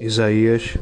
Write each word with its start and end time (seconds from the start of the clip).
Isaías, 0.00 0.78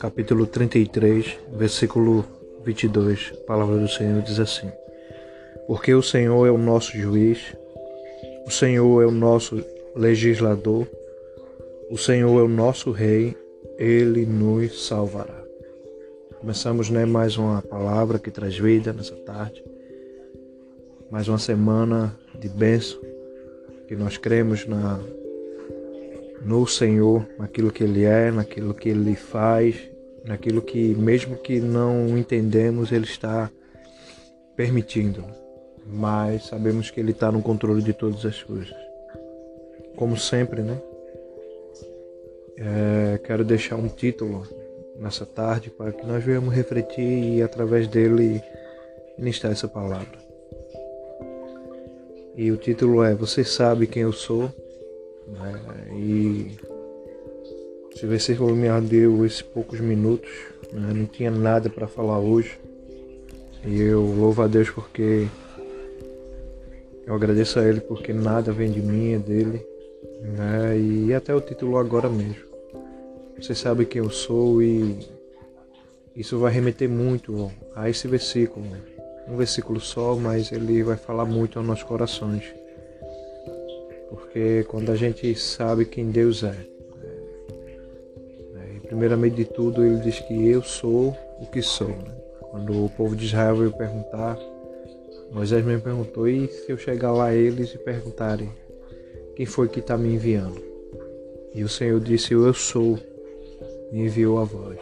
capítulo 0.00 0.46
33, 0.46 1.38
versículo 1.52 2.24
22. 2.64 3.34
A 3.34 3.46
palavra 3.46 3.76
do 3.76 3.86
Senhor 3.86 4.22
diz 4.22 4.40
assim: 4.40 4.72
Porque 5.66 5.92
o 5.92 6.02
Senhor 6.02 6.46
é 6.46 6.50
o 6.50 6.56
nosso 6.56 6.96
juiz, 6.96 7.54
o 8.46 8.50
Senhor 8.50 9.02
é 9.02 9.06
o 9.06 9.10
nosso 9.10 9.62
legislador, 9.94 10.88
o 11.90 11.98
Senhor 11.98 12.40
é 12.40 12.42
o 12.42 12.48
nosso 12.48 12.90
rei, 12.90 13.36
ele 13.76 14.24
nos 14.24 14.86
salvará. 14.86 15.44
Começamos 16.40 16.88
né, 16.88 17.04
mais 17.04 17.36
uma 17.36 17.60
palavra 17.60 18.18
que 18.18 18.30
traz 18.30 18.56
vida 18.56 18.94
nessa 18.94 19.14
tarde, 19.16 19.62
mais 21.10 21.28
uma 21.28 21.38
semana 21.38 22.18
de 22.40 22.48
bênção, 22.48 22.98
que 23.86 23.94
nós 23.94 24.16
cremos 24.16 24.66
na 24.66 24.98
no 26.42 26.66
Senhor, 26.66 27.26
naquilo 27.38 27.70
que 27.70 27.84
Ele 27.84 28.04
é, 28.04 28.30
naquilo 28.30 28.74
que 28.74 28.88
Ele 28.88 29.14
faz, 29.14 29.76
naquilo 30.24 30.62
que, 30.62 30.94
mesmo 30.94 31.36
que 31.36 31.60
não 31.60 32.16
entendemos, 32.16 32.92
Ele 32.92 33.04
está 33.04 33.50
permitindo. 34.56 35.24
Mas 35.86 36.46
sabemos 36.46 36.90
que 36.90 37.00
Ele 37.00 37.12
está 37.12 37.32
no 37.32 37.42
controle 37.42 37.82
de 37.82 37.92
todas 37.92 38.24
as 38.24 38.42
coisas. 38.42 38.74
Como 39.96 40.16
sempre, 40.16 40.62
né? 40.62 40.80
É, 42.56 43.18
quero 43.24 43.44
deixar 43.44 43.76
um 43.76 43.88
título 43.88 44.46
nessa 44.98 45.24
tarde 45.24 45.70
para 45.70 45.92
que 45.92 46.04
nós 46.04 46.22
venhamos 46.24 46.52
refletir 46.52 47.36
e 47.36 47.42
através 47.42 47.86
dele 47.86 48.42
ministrar 49.16 49.52
essa 49.52 49.68
palavra. 49.68 50.18
E 52.36 52.50
o 52.52 52.56
título 52.56 53.02
é 53.02 53.14
Você 53.14 53.44
sabe 53.44 53.86
quem 53.86 54.02
eu 54.02 54.12
sou? 54.12 54.52
Né? 55.28 55.88
E 55.92 56.56
esse 57.94 58.06
versículo 58.06 58.54
me 58.54 58.68
deu 58.82 59.24
esses 59.26 59.42
poucos 59.42 59.80
minutos, 59.80 60.30
né? 60.72 60.92
não 60.94 61.06
tinha 61.06 61.30
nada 61.30 61.68
para 61.68 61.86
falar 61.86 62.18
hoje. 62.18 62.58
E 63.64 63.80
eu 63.80 64.02
louvo 64.02 64.42
a 64.42 64.46
Deus 64.46 64.70
porque 64.70 65.26
eu 67.06 67.14
agradeço 67.14 67.58
a 67.58 67.64
Ele 67.64 67.80
porque 67.80 68.12
nada 68.12 68.52
vem 68.52 68.70
de 68.70 68.80
mim, 68.80 69.14
é 69.14 69.18
dele. 69.18 69.66
Né? 70.22 70.78
E 70.78 71.14
até 71.14 71.34
o 71.34 71.40
título 71.40 71.76
agora 71.78 72.08
mesmo. 72.08 72.46
Você 73.40 73.54
sabe 73.54 73.84
quem 73.84 74.02
eu 74.02 74.10
sou 74.10 74.62
e 74.62 74.98
isso 76.14 76.38
vai 76.38 76.52
remeter 76.52 76.88
muito 76.88 77.50
a 77.74 77.88
esse 77.88 78.08
versículo. 78.08 78.66
Um 79.28 79.36
versículo 79.36 79.80
só, 79.80 80.16
mas 80.16 80.50
ele 80.50 80.82
vai 80.82 80.96
falar 80.96 81.24
muito 81.24 81.58
aos 81.58 81.66
nossos 81.66 81.84
corações. 81.84 82.42
Porque 84.10 84.64
quando 84.68 84.90
a 84.90 84.96
gente 84.96 85.34
sabe 85.34 85.84
quem 85.84 86.10
Deus 86.10 86.42
é, 86.42 86.56
né, 88.52 88.80
primeiramente 88.86 89.36
de 89.36 89.44
tudo 89.44 89.84
ele 89.84 90.00
diz 90.00 90.18
que 90.20 90.48
eu 90.48 90.62
sou 90.62 91.16
o 91.40 91.46
que 91.46 91.60
sou. 91.62 91.88
Né? 91.88 92.14
Quando 92.50 92.84
o 92.84 92.88
povo 92.90 93.14
de 93.14 93.26
Israel 93.26 93.56
veio 93.56 93.72
perguntar, 93.72 94.38
Moisés 95.30 95.64
me 95.64 95.78
perguntou, 95.78 96.26
e 96.26 96.48
se 96.48 96.72
eu 96.72 96.78
chegar 96.78 97.12
lá 97.12 97.34
eles 97.34 97.74
e 97.74 97.78
perguntarem 97.78 98.48
quem 99.36 99.44
foi 99.44 99.68
que 99.68 99.80
está 99.80 99.96
me 99.96 100.14
enviando? 100.14 100.60
E 101.54 101.62
o 101.62 101.68
Senhor 101.68 102.00
disse, 102.00 102.32
eu 102.32 102.52
sou, 102.54 102.98
me 103.92 104.06
enviou 104.06 104.38
a 104.38 104.44
voz. 104.44 104.78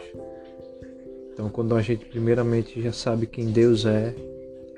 Então 1.33 1.49
quando 1.49 1.75
a 1.75 1.81
gente 1.81 2.05
primeiramente 2.05 2.81
já 2.81 2.93
sabe 2.93 3.27
quem 3.27 3.51
Deus 3.51 3.85
é, 3.85 4.15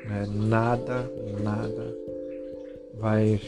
né, 0.06 0.28
nada, 0.28 1.10
nada 1.42 1.96
vai 2.96 3.40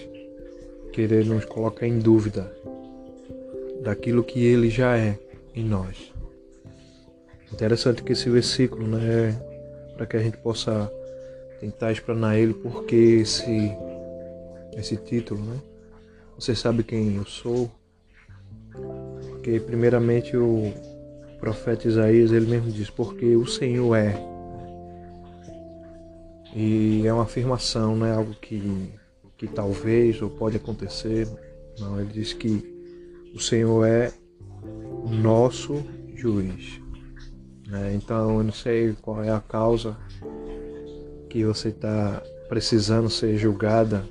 querer 0.91 1.25
nos 1.25 1.45
colocar 1.45 1.87
em 1.87 1.99
dúvida 1.99 2.51
daquilo 3.81 4.23
que 4.23 4.43
ele 4.45 4.69
já 4.69 4.97
é 4.97 5.17
em 5.55 5.63
nós. 5.63 6.11
Interessante 7.51 8.03
que 8.03 8.13
esse 8.13 8.29
versículo, 8.29 8.87
né, 8.87 9.35
para 9.95 10.05
que 10.05 10.15
a 10.15 10.21
gente 10.21 10.37
possa 10.37 10.91
tentar 11.59 11.91
explanar 11.91 12.37
ele, 12.37 12.53
porque 12.53 12.95
esse 12.95 13.71
esse 14.77 14.95
título, 14.95 15.43
né? 15.43 15.59
Você 16.35 16.55
sabe 16.55 16.83
quem 16.83 17.17
eu 17.17 17.25
sou? 17.25 17.69
Porque 19.29 19.59
primeiramente 19.59 20.35
o 20.37 20.73
profeta 21.39 21.87
Isaías 21.87 22.31
ele 22.31 22.47
mesmo 22.47 22.71
diz 22.71 22.89
porque 22.89 23.35
o 23.35 23.45
Senhor 23.45 23.95
é. 23.95 24.15
E 26.55 27.05
é 27.05 27.13
uma 27.13 27.23
afirmação, 27.23 27.95
não 27.95 28.05
é 28.05 28.11
algo 28.11 28.33
que 28.33 28.91
que 29.41 29.47
talvez 29.47 30.21
ou 30.21 30.29
pode 30.29 30.57
acontecer. 30.57 31.27
Não, 31.79 31.99
ele 31.99 32.13
diz 32.13 32.31
que 32.31 32.63
o 33.33 33.39
Senhor 33.39 33.83
é 33.87 34.13
nosso 35.09 35.83
juiz. 36.13 36.79
Né? 37.65 37.95
Então 37.95 38.37
eu 38.37 38.43
não 38.43 38.53
sei 38.53 38.95
qual 39.01 39.23
é 39.23 39.31
a 39.31 39.39
causa 39.39 39.97
que 41.27 41.43
você 41.43 41.69
está 41.69 42.21
precisando 42.47 43.09
ser 43.09 43.35
julgada, 43.35 44.05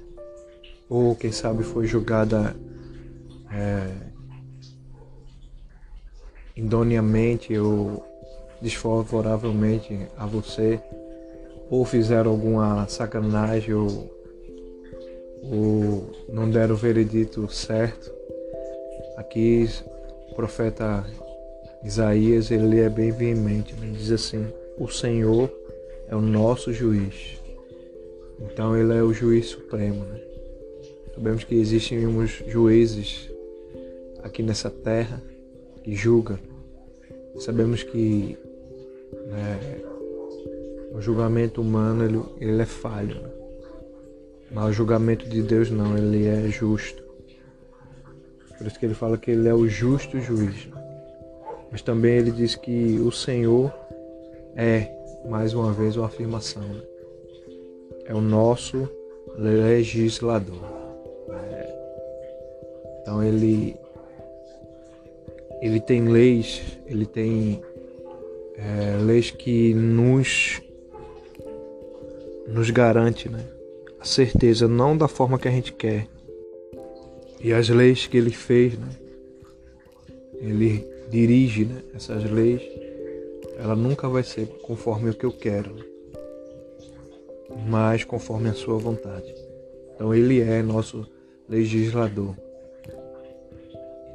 ou 0.89 1.15
quem 1.15 1.31
sabe 1.31 1.63
foi 1.63 1.87
julgada 1.87 2.57
é, 3.53 3.89
ou 7.63 8.05
desfavoravelmente 8.61 10.09
a 10.17 10.27
você, 10.27 10.81
ou 11.71 11.85
fizeram 11.85 12.33
alguma 12.33 12.89
sacanagem 12.89 13.75
ou 13.75 14.20
o, 15.43 16.05
não 16.28 16.51
deram 16.51 16.75
o 16.75 16.78
veredito 16.78 17.49
certo. 17.53 18.12
Aqui 19.17 19.69
o 20.31 20.34
profeta 20.34 21.05
Isaías 21.83 22.51
ele 22.51 22.81
é 22.81 22.89
bem 22.89 23.11
veemente, 23.11 23.75
ele 23.81 23.93
diz 23.93 24.11
assim: 24.11 24.47
o 24.78 24.89
Senhor 24.89 25.51
é 26.09 26.15
o 26.15 26.21
nosso 26.21 26.73
juiz. 26.73 27.41
Então 28.41 28.77
ele 28.77 28.93
é 28.93 29.03
o 29.03 29.12
juiz 29.12 29.47
supremo. 29.47 30.05
Né? 30.05 30.21
Sabemos 31.15 31.45
que 31.45 31.55
existem 31.55 32.07
uns 32.07 32.43
juízes 32.47 33.31
aqui 34.22 34.43
nessa 34.43 34.71
terra 34.71 35.22
que 35.83 35.95
julgam. 35.95 36.39
Sabemos 37.39 37.83
que 37.83 38.37
né, 39.27 39.81
o 40.93 41.01
julgamento 41.01 41.61
humano 41.61 42.05
ele, 42.05 42.53
ele 42.53 42.62
é 42.62 42.67
falho. 42.67 43.21
Né? 43.21 43.40
Mas 44.50 44.71
o 44.71 44.72
julgamento 44.72 45.28
de 45.28 45.43
Deus 45.43 45.71
não, 45.71 45.97
ele 45.97 46.27
é 46.27 46.49
justo. 46.49 47.03
Por 48.59 48.66
isso 48.66 48.78
que 48.78 48.84
ele 48.84 48.94
fala 48.94 49.16
que 49.16 49.31
ele 49.31 49.49
é 49.49 49.55
o 49.55 49.69
justo 49.69 50.21
juiz. 50.21 50.69
Mas 51.71 51.83
também 51.83 52.16
ele 52.16 52.31
diz 52.31 52.56
que 52.56 52.99
o 52.99 53.12
Senhor 53.12 53.72
é, 54.56 54.91
mais 55.28 55.55
uma 55.55 55.72
vez, 55.72 55.97
uma 55.97 56.06
afirmação. 56.06 56.62
Né? 56.62 56.83
É 58.06 58.15
o 58.15 58.21
nosso 58.21 58.89
legislador. 59.37 60.60
É. 61.31 61.75
Então 63.00 63.22
ele, 63.22 63.77
ele 65.62 65.81
tem 65.81 66.09
leis, 66.09 66.60
ele 66.87 67.06
tem 67.06 67.62
é, 68.56 68.99
leis 69.00 69.31
que 69.31 69.72
nos, 69.75 70.60
nos 72.49 72.69
garante, 72.71 73.28
né? 73.28 73.44
A 74.00 74.05
certeza 74.05 74.66
não 74.66 74.97
da 74.97 75.06
forma 75.06 75.38
que 75.38 75.47
a 75.47 75.50
gente 75.50 75.72
quer. 75.72 76.09
E 77.38 77.53
as 77.53 77.69
leis 77.69 78.06
que 78.06 78.16
ele 78.16 78.31
fez, 78.31 78.78
né? 78.78 78.88
Ele 80.41 80.87
dirige 81.11 81.66
né? 81.66 81.83
essas 81.94 82.25
leis, 82.25 82.62
ela 83.59 83.77
nunca 83.77 84.09
vai 84.09 84.22
ser 84.22 84.47
conforme 84.62 85.10
o 85.10 85.15
que 85.15 85.25
eu 85.25 85.33
quero, 85.33 85.77
mas 87.69 88.05
conforme 88.05 88.49
a 88.49 88.55
sua 88.55 88.78
vontade. 88.78 89.34
Então 89.94 90.15
ele 90.15 90.41
é 90.41 90.62
nosso 90.62 91.07
legislador. 91.47 92.34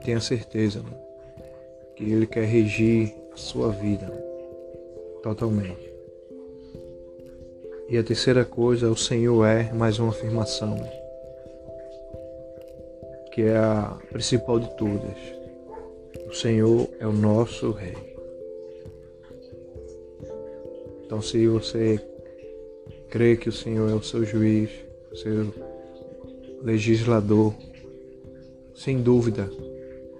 Tenha 0.03 0.19
certeza 0.19 0.81
né? 0.81 0.97
que 1.95 2.03
ele 2.05 2.25
quer 2.25 2.45
regir 2.45 3.13
a 3.31 3.37
sua 3.37 3.69
vida 3.69 4.07
totalmente. 5.21 5.84
E 7.87 7.99
a 7.99 8.03
terceira 8.03 8.43
coisa, 8.43 8.89
o 8.89 8.97
Senhor 8.97 9.45
é 9.45 9.71
mais 9.71 9.99
uma 9.99 10.09
afirmação, 10.09 10.75
que 13.31 13.43
é 13.43 13.55
a 13.55 13.95
principal 14.11 14.59
de 14.59 14.75
todas. 14.75 15.15
O 16.27 16.33
Senhor 16.33 16.89
é 16.99 17.05
o 17.05 17.11
nosso 17.11 17.71
Rei. 17.71 17.95
Então, 21.05 21.21
se 21.21 21.47
você 21.47 21.99
crê 23.09 23.37
que 23.37 23.49
o 23.49 23.53
Senhor 23.53 23.87
é 23.91 23.93
o 23.93 24.01
seu 24.01 24.25
juiz, 24.25 24.71
o 25.11 25.15
seu 25.15 25.53
legislador, 26.63 27.53
sem 28.73 28.99
dúvida, 28.99 29.47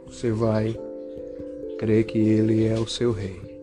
você 0.05 0.29
vai 0.29 0.79
crer 1.79 2.05
que 2.05 2.19
Ele 2.19 2.67
é 2.67 2.75
o 2.75 2.87
seu 2.87 3.11
Rei. 3.11 3.54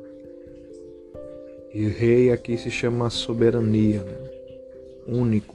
E 1.74 1.88
rei 1.88 2.30
aqui 2.30 2.58
se 2.58 2.70
chama 2.70 3.08
soberania, 3.08 4.02
né? 4.02 4.30
único, 5.06 5.54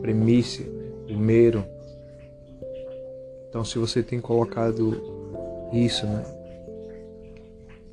primícia, 0.00 0.64
primeiro. 1.04 1.64
Então, 3.48 3.64
se 3.64 3.78
você 3.78 4.02
tem 4.02 4.20
colocado 4.20 5.68
isso, 5.72 6.06
né? 6.06 6.24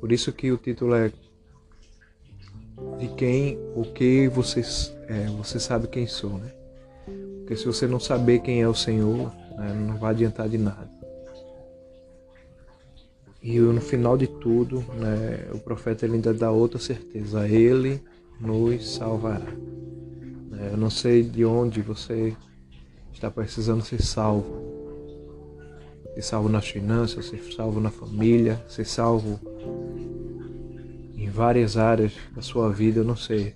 Por 0.00 0.12
isso 0.12 0.32
que 0.32 0.50
o 0.50 0.56
título 0.56 0.94
é 0.94 1.12
de 2.98 3.08
quem, 3.16 3.58
o 3.74 3.82
que 3.82 4.28
você, 4.28 4.60
é, 5.08 5.26
você 5.36 5.58
sabe 5.58 5.88
quem 5.88 6.06
sou, 6.06 6.38
né? 6.38 6.52
Porque 7.38 7.56
se 7.56 7.66
você 7.66 7.86
não 7.86 7.98
saber 8.00 8.40
quem 8.40 8.62
é 8.62 8.68
o 8.68 8.74
Senhor, 8.74 9.32
né, 9.58 9.74
não 9.86 9.96
vai 9.96 10.12
adiantar 10.12 10.48
de 10.48 10.56
nada. 10.56 10.99
E 13.42 13.58
no 13.58 13.80
final 13.80 14.18
de 14.18 14.26
tudo, 14.26 14.84
né, 14.98 15.48
o 15.52 15.58
profeta 15.58 16.04
ele 16.04 16.16
ainda 16.16 16.34
dá 16.34 16.50
outra 16.50 16.78
certeza: 16.78 17.48
Ele 17.48 18.02
nos 18.38 18.96
salvará. 18.96 19.50
Né, 20.50 20.70
eu 20.72 20.76
não 20.76 20.90
sei 20.90 21.22
de 21.22 21.44
onde 21.44 21.80
você 21.80 22.36
está 23.12 23.30
precisando 23.30 23.82
ser 23.82 24.02
salvo. 24.02 24.68
Ser 26.14 26.22
salvo 26.22 26.48
nas 26.50 26.68
finanças, 26.68 27.26
ser 27.26 27.42
salvo 27.54 27.80
na 27.80 27.90
família, 27.90 28.62
ser 28.68 28.84
salvo 28.84 29.40
em 31.16 31.30
várias 31.30 31.76
áreas 31.76 32.12
da 32.34 32.42
sua 32.42 32.70
vida, 32.70 33.00
eu 33.00 33.04
não 33.04 33.16
sei. 33.16 33.54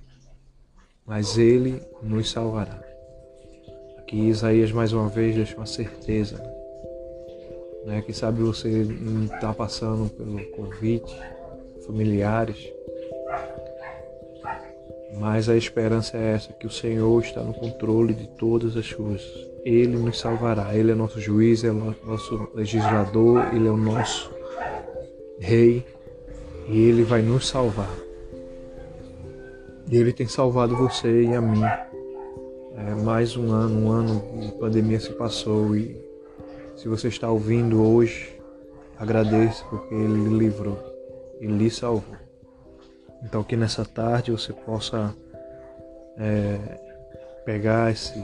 Mas 1.04 1.36
Ele 1.36 1.82
nos 2.02 2.30
salvará. 2.30 2.82
Aqui 3.98 4.16
Isaías 4.16 4.72
mais 4.72 4.92
uma 4.94 5.08
vez 5.08 5.34
deixa 5.34 5.56
uma 5.56 5.66
certeza. 5.66 6.42
Né? 7.84 8.02
Quem 8.02 8.14
sabe 8.14 8.42
você 8.42 8.68
não 8.68 9.24
está 9.24 9.52
passando 9.52 10.08
pelo 10.10 10.42
convite, 10.50 11.14
familiares. 11.86 12.72
Mas 15.18 15.48
a 15.48 15.56
esperança 15.56 16.16
é 16.16 16.32
essa, 16.32 16.52
que 16.52 16.66
o 16.66 16.70
Senhor 16.70 17.22
está 17.22 17.40
no 17.42 17.54
controle 17.54 18.14
de 18.14 18.26
todas 18.26 18.76
as 18.76 18.92
coisas. 18.92 19.48
Ele 19.64 19.96
nos 19.96 20.18
salvará. 20.18 20.74
Ele 20.74 20.92
é 20.92 20.94
nosso 20.94 21.20
juiz, 21.20 21.62
é 21.62 21.70
nosso 21.70 22.48
legislador, 22.54 23.54
ele 23.54 23.68
é 23.68 23.70
o 23.70 23.76
nosso 23.76 24.30
rei 25.38 25.84
e 26.68 26.88
ele 26.88 27.02
vai 27.02 27.22
nos 27.22 27.46
salvar. 27.46 27.90
E 29.90 29.96
ele 29.96 30.12
tem 30.12 30.26
salvado 30.26 30.76
você 30.76 31.24
e 31.24 31.34
a 31.34 31.40
mim. 31.40 31.62
É, 32.76 32.94
mais 33.04 33.36
um 33.36 33.52
ano, 33.52 33.86
um 33.86 33.90
ano 33.90 34.40
de 34.40 34.52
pandemia 34.58 34.98
se 34.98 35.10
passou 35.10 35.76
e 35.76 36.03
se 36.76 36.88
você 36.88 37.08
está 37.08 37.30
ouvindo 37.30 37.82
hoje, 37.82 38.40
agradeça 38.98 39.64
porque 39.66 39.94
ele 39.94 40.28
lhe 40.28 40.38
livrou 40.38 40.78
e 41.40 41.46
lhe 41.46 41.70
salvou. 41.70 42.16
Então 43.22 43.42
que 43.42 43.56
nessa 43.56 43.84
tarde 43.84 44.32
você 44.32 44.52
possa 44.52 45.14
é, 46.18 46.58
pegar 47.44 47.90
esse, 47.90 48.22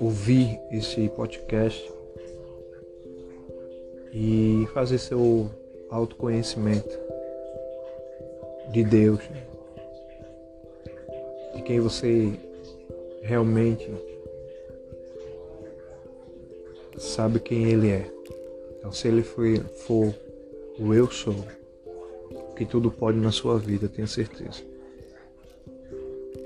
ouvir 0.00 0.58
esse 0.70 1.08
podcast 1.10 1.92
e 4.12 4.68
fazer 4.72 4.98
seu 4.98 5.50
autoconhecimento 5.90 6.98
de 8.70 8.84
Deus, 8.84 9.20
de 11.54 11.62
quem 11.62 11.80
você 11.80 12.32
realmente 13.22 13.90
sabe 16.98 17.40
quem 17.40 17.64
Ele 17.64 17.90
é. 17.90 18.10
Então, 18.78 18.92
se 18.92 19.08
Ele 19.08 19.22
for, 19.22 19.44
for 19.86 20.14
o 20.78 20.94
eu 20.94 21.10
sou, 21.10 21.36
que 22.56 22.64
tudo 22.64 22.90
pode 22.90 23.18
na 23.18 23.32
sua 23.32 23.58
vida, 23.58 23.88
tenha 23.88 24.06
certeza. 24.06 24.62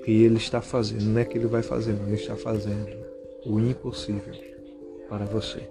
E 0.06 0.24
Ele 0.24 0.36
está 0.36 0.60
fazendo, 0.60 1.04
não 1.04 1.20
é 1.20 1.24
que 1.24 1.36
Ele 1.36 1.46
vai 1.46 1.62
fazer, 1.62 1.92
Ele 1.92 2.14
está 2.14 2.36
fazendo 2.36 2.96
o 3.44 3.60
impossível 3.60 4.34
para 5.08 5.24
você. 5.24 5.68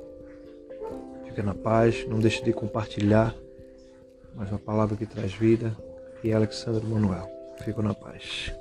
Fica 1.25 1.41
na 1.44 1.53
paz, 1.53 2.06
não 2.07 2.19
deixe 2.19 2.44
de 2.44 2.53
compartilhar 2.53 3.35
mais 4.38 4.51
uma 4.51 4.59
palavra 4.59 4.95
que 4.95 5.06
traz 5.07 5.33
vida. 5.33 5.75
E 6.24 6.31
Alexandre 6.31 6.85
Manuel. 6.85 7.27
Fico 7.63 7.81
na 7.81 7.94
paz. 7.94 8.51